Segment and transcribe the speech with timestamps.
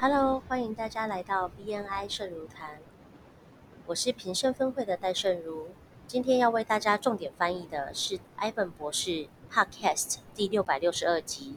[0.00, 2.78] Hello，欢迎大家来到 BNI 盛如谈，
[3.86, 5.70] 我是平生分会的戴盛如。
[6.06, 11.56] 今天要为大家重点翻译的是 Ivan 博士 Podcast 第六百六十二集。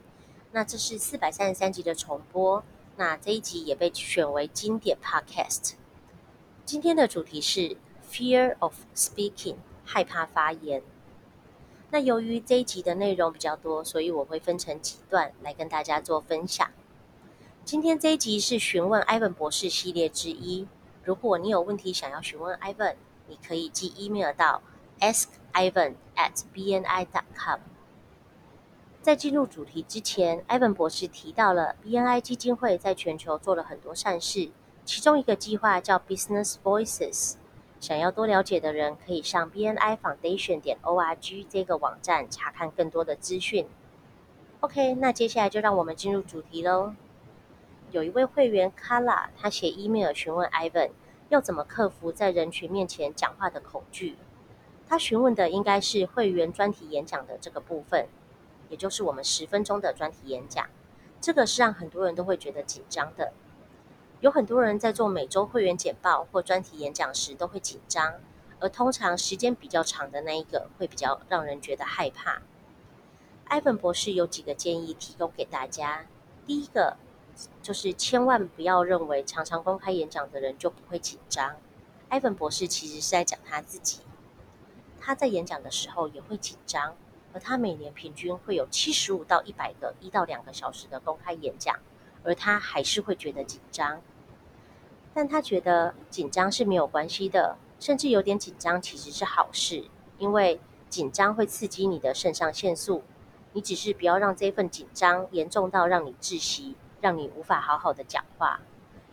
[0.54, 2.64] 那这是四百三十三集的重播，
[2.98, 5.74] 那这一集也被选为经典 Podcast。
[6.66, 7.78] 今天的主题是
[8.10, 10.82] Fear of Speaking，害怕发言。
[11.92, 16.72] 那由于这一集的内容比较多，所以我会分成几段来跟大家做分享。
[17.72, 20.68] 今天这一集是询问 Ivan 博士系列之一。
[21.06, 22.96] 如果你有问题想要询问 Ivan，
[23.30, 24.62] 你可以寄 email 到
[25.00, 27.62] ask ivan at bni dot com。
[29.02, 34.52] 在进入主题之前，Ivan 博士提到了 BNI 基金会在全球做了很多善事，
[34.84, 37.36] 其中一个计划叫 Business Voices。
[37.80, 43.66] 想要多了解的人，可以上 BNI Foundation 点 org 这个网站查看更多的资讯。
[44.60, 46.94] OK，那接下来就让我们进入主题喽。
[47.92, 50.92] 有一位会员 Kala，他写 email 询问 Ivan
[51.28, 54.16] 要怎么克服在人群面前讲话的恐惧。
[54.88, 58.08] 他询问的应该是会员专题演讲的这个部分，
[58.70, 60.66] 也就是我们十分钟的专题演讲。
[61.20, 63.34] 这个是让很多人都会觉得紧张的。
[64.22, 68.22] 有很多人在做每周会员简报或专题演讲时都会紧张，
[68.60, 72.42] 而通常时间比较长的那一个会比较让人觉得害怕。
[73.50, 76.06] Ivan 博士有几个建议提供给大家。
[76.46, 76.96] 第一个。
[77.62, 81.56] 就是千万不要认为常常公开演讲的人就不会紧张。
[82.10, 84.02] 艾文博士其实是在讲他自己，
[85.00, 86.96] 他在演讲的时候也会紧张，
[87.34, 91.80] 而他每年平均会有七十五到一百个一到两个小时的公开演讲，
[92.24, 94.02] 而他还是会觉得紧张。
[95.14, 99.86] 但他觉得紧张是没有关系的，甚至有点紧张其实是好事，
[100.18, 103.04] 因为紧张会刺激你的肾上腺素，
[103.54, 106.76] 你只是不要让这份紧张严重到让你窒息。
[107.02, 108.62] 让你无法好好的讲话，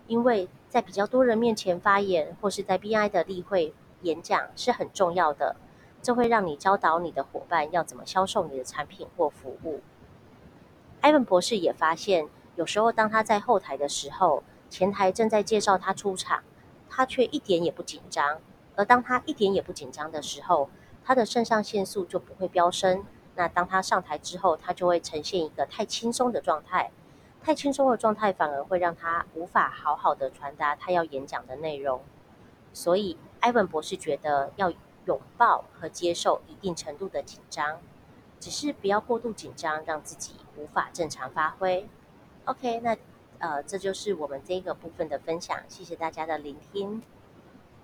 [0.07, 5.57] 因为在比较多人面前发言，或是在 BI 的例会演讲是很重要的。
[6.01, 9.81] 这会让你教导你的伙伴要怎么销售你的产品或服务。
[11.01, 16.45] 艾文博士也发现，有时候当他在后台的时候，前台正在介绍他出场，
[16.89, 18.39] 他却一点也不紧张。
[18.77, 20.71] 而当他一点也不紧张的时候，
[21.05, 23.05] 他的肾上腺素就不会飙升。
[23.35, 26.93] 那当他上台之后，他就会呈现一个太轻松的状态。
[27.49, 32.03] 太轻松的状态反而会让他无法好好的传达他要演讲的内容，
[32.75, 34.71] 所以艾文博士觉得要
[35.07, 37.81] 拥抱和接受一定程度的紧张，
[38.39, 41.89] 只是不要过度紧张，让自己无法正常发挥。
[42.45, 42.95] OK，那
[43.39, 47.03] 呃这就是我们这个部分的分享，谢谢大家的聆听。